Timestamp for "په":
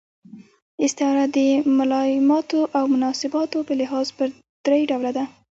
3.67-3.73